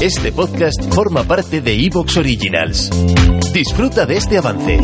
[0.00, 2.88] Este podcast forma parte de Evox Originals.
[3.52, 4.80] Disfruta de este avance.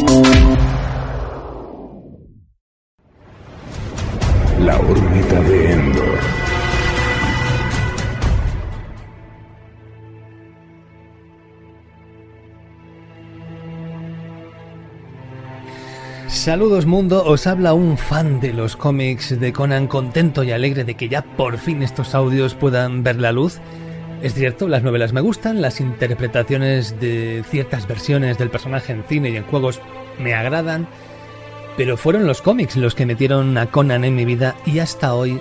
[4.61, 6.19] La órbita de Endor.
[16.29, 20.95] Saludos mundo, os habla un fan de los cómics de Conan contento y alegre de
[20.95, 23.63] que ya por fin estos audios puedan ver la luz.
[24.23, 29.31] Es cierto, las novelas me gustan, las interpretaciones de ciertas versiones del personaje en cine
[29.31, 29.81] y en juegos
[30.19, 30.89] me agradan,
[31.77, 35.41] pero fueron los cómics los que metieron a Conan en mi vida y hasta hoy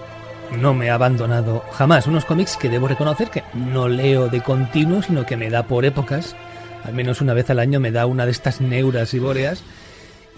[0.59, 2.05] no me ha abandonado jamás.
[2.05, 5.85] Unos cómics que debo reconocer que no leo de continuo, sino que me da por
[5.85, 6.35] épocas,
[6.83, 9.63] al menos una vez al año me da una de estas neuras y bóreas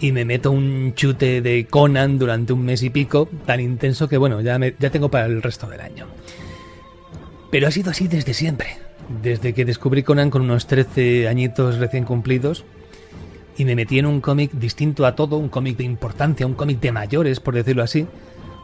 [0.00, 4.16] y me meto un chute de Conan durante un mes y pico, tan intenso que
[4.16, 6.06] bueno, ya, me, ya tengo para el resto del año.
[7.50, 8.76] Pero ha sido así desde siempre,
[9.22, 12.64] desde que descubrí Conan con unos 13 añitos recién cumplidos
[13.56, 16.78] y me metí en un cómic distinto a todo, un cómic de importancia, un cómic
[16.80, 18.06] de mayores, por decirlo así,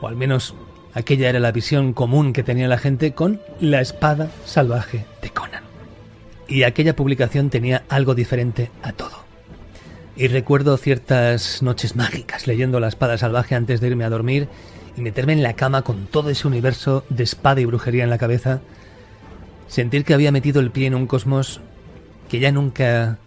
[0.00, 0.54] o al menos
[0.92, 5.64] aquella era la visión común que tenía la gente con La espada salvaje de Conan.
[6.46, 9.24] Y aquella publicación tenía algo diferente a todo.
[10.14, 14.46] Y recuerdo ciertas noches mágicas leyendo La espada salvaje antes de irme a dormir
[14.96, 18.18] y meterme en la cama con todo ese universo de espada y brujería en la
[18.18, 18.60] cabeza,
[19.68, 21.60] sentir que había metido el pie en un cosmos
[22.28, 23.18] que ya nunca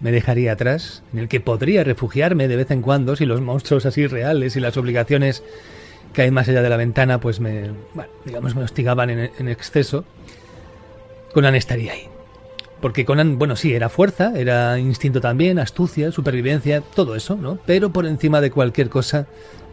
[0.00, 3.86] me dejaría atrás, en el que podría refugiarme de vez en cuando si los monstruos
[3.86, 5.42] así reales y las obligaciones
[6.12, 7.70] que hay más allá de la ventana pues me,
[8.24, 10.04] digamos, me hostigaban en, en exceso,
[11.32, 12.08] Conan estaría ahí.
[12.80, 17.58] Porque Conan, bueno, sí, era fuerza, era instinto también, astucia, supervivencia, todo eso, ¿no?
[17.64, 19.26] Pero por encima de cualquier cosa,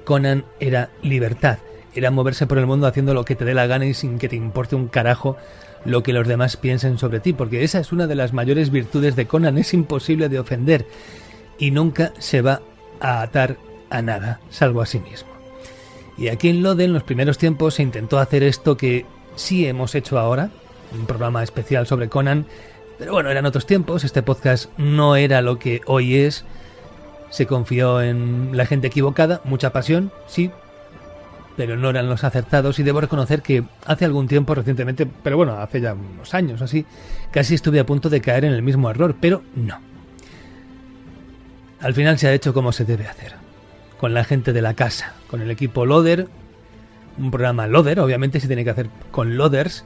[0.03, 1.59] Conan era libertad,
[1.93, 4.29] era moverse por el mundo haciendo lo que te dé la gana y sin que
[4.29, 5.37] te importe un carajo
[5.85, 9.15] lo que los demás piensen sobre ti, porque esa es una de las mayores virtudes
[9.15, 10.85] de Conan, es imposible de ofender
[11.57, 12.61] y nunca se va
[12.99, 13.57] a atar
[13.89, 15.29] a nada, salvo a sí mismo.
[16.17, 19.95] Y aquí en Lode, en los primeros tiempos, se intentó hacer esto que sí hemos
[19.95, 20.51] hecho ahora,
[20.93, 22.45] un programa especial sobre Conan,
[22.99, 26.45] pero bueno, eran otros tiempos, este podcast no era lo que hoy es,
[27.31, 30.51] se confió en la gente equivocada, mucha pasión, sí,
[31.55, 35.57] pero no eran los acertados y debo reconocer que hace algún tiempo recientemente, pero bueno,
[35.57, 36.85] hace ya unos años así,
[37.31, 39.79] casi estuve a punto de caer en el mismo error, pero no.
[41.79, 43.33] Al final se ha hecho como se debe hacer,
[43.97, 46.27] con la gente de la casa, con el equipo Loader,
[47.17, 49.85] un programa Loader, obviamente se tiene que hacer con Loaders,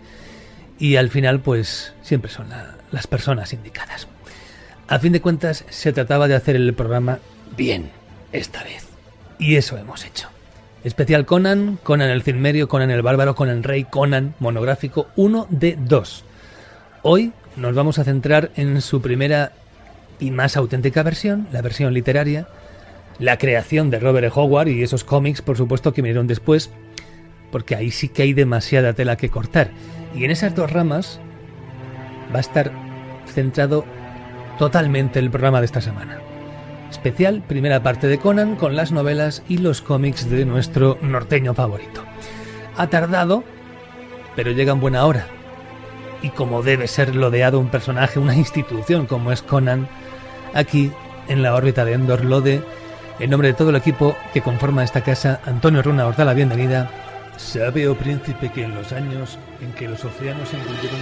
[0.79, 4.07] y al final pues siempre son la, las personas indicadas.
[4.87, 7.19] A fin de cuentas se trataba de hacer el programa
[7.55, 7.91] bien,
[8.31, 8.87] esta vez.
[9.39, 10.29] Y eso hemos hecho.
[10.83, 16.23] Especial Conan, Conan el Cinmerio, Conan el Bárbaro, Conan Rey, Conan monográfico 1 de 2.
[17.01, 19.53] Hoy nos vamos a centrar en su primera
[20.19, 22.47] y más auténtica versión, la versión literaria,
[23.19, 24.31] la creación de Robert E.
[24.33, 26.69] Howard y esos cómics, por supuesto, que vinieron después,
[27.51, 29.71] porque ahí sí que hay demasiada tela que cortar.
[30.13, 31.19] Y en esas dos ramas
[32.33, 32.71] va a estar
[33.33, 33.85] centrado
[34.59, 36.24] totalmente el programa de esta semana.
[36.95, 42.01] Especial primera parte de Conan con las novelas y los cómics de nuestro norteño favorito.
[42.77, 43.43] Ha tardado,
[44.33, 45.27] pero llega en buena hora.
[46.21, 49.89] Y como debe ser lodeado un personaje, una institución como es Conan,
[50.53, 50.89] aquí
[51.27, 52.63] en la órbita de Endor Lode,
[53.19, 56.33] en nombre de todo el equipo que conforma esta casa, Antonio Runa os da la
[56.33, 56.89] bienvenida.
[57.35, 61.01] Sabe, oh príncipe, que en los años en que los océanos se envolvieron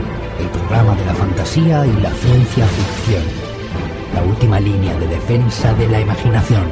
[0.39, 3.23] el programa de la fantasía y la ciencia ficción.
[4.13, 6.63] La última línea de defensa de la imaginación.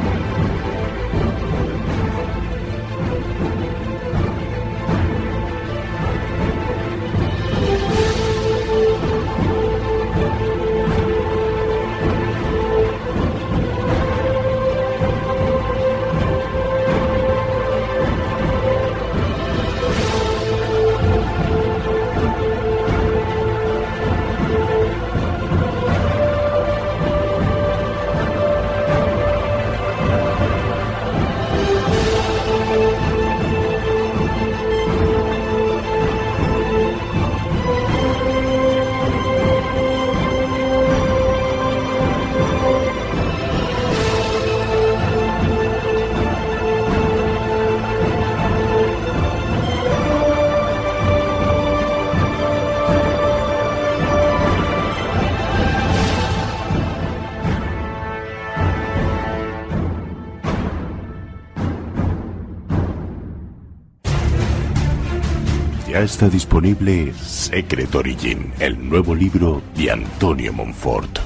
[66.00, 71.20] Ya está disponible Secret Origin, el nuevo libro de Antonio Monfort.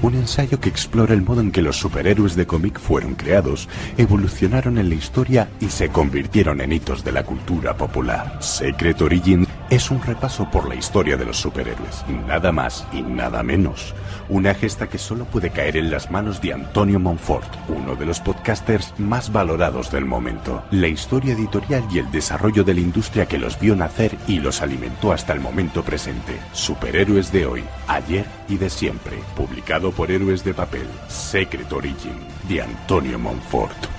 [0.00, 3.68] Un ensayo que explora el modo en que los superhéroes de cómic fueron creados,
[3.98, 8.38] evolucionaron en la historia y se convirtieron en hitos de la cultura popular.
[8.42, 13.42] Secret Origin es un repaso por la historia de los superhéroes, nada más y nada
[13.42, 13.92] menos.
[14.28, 18.20] Una gesta que solo puede caer en las manos de Antonio Monfort, uno de los
[18.20, 20.62] podcasters más valorados del momento.
[20.70, 24.62] La historia editorial y el desarrollo de la industria que los vio nacer y los
[24.62, 26.38] alimentó hasta el momento presente.
[26.52, 29.18] Superhéroes de hoy, ayer y de siempre.
[29.34, 30.86] Publicado por Héroes de Papel.
[31.08, 32.14] Secret Origin,
[32.48, 33.93] de Antonio Monfort.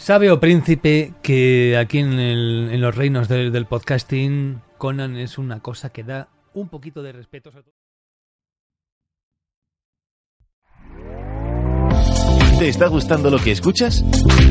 [0.00, 5.90] Sabe o príncipe que aquí en, en los reinos del, podcasting Conan es una cosa
[5.90, 7.50] que da un poquito de respeto.
[7.50, 7.74] todo-
[12.58, 14.02] ¿Te está gustando lo que escuchas?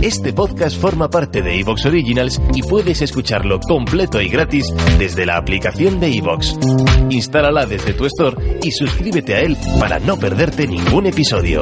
[0.01, 4.65] Este podcast forma parte de Evox Originals y puedes escucharlo completo y gratis
[4.97, 6.57] desde la aplicación de Evox.
[7.11, 11.61] Instálala desde tu store y suscríbete a él para no perderte ningún episodio.